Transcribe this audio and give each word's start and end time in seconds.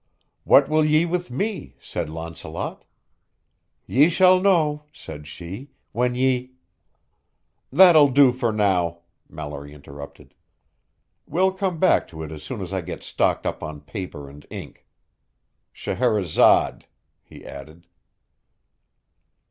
What 0.45 0.67
will 0.67 0.83
ye 0.83 1.05
with 1.05 1.29
me? 1.29 1.75
said 1.79 2.09
Launcelot. 2.09 2.85
Ye 3.85 4.09
shall 4.09 4.39
know, 4.39 4.85
said 4.91 5.27
she, 5.27 5.69
when 5.91 6.15
ye" 6.15 6.53
"That'll 7.79 8.07
do 8.07 8.31
for 8.31 8.51
now," 8.51 9.01
Mallory 9.29 9.75
interrupted. 9.75 10.33
"We'll 11.27 11.51
come 11.53 11.77
back 11.77 12.07
to 12.07 12.23
it 12.23 12.31
as 12.31 12.41
soon 12.41 12.61
as 12.61 12.73
I 12.73 12.81
get 12.81 13.03
stocked 13.03 13.45
up 13.45 13.61
on 13.61 13.81
paper 13.81 14.27
and 14.27 14.43
ink. 14.49 14.87
Scheherazade," 15.71 16.87
he 17.21 17.45
added. 17.45 17.85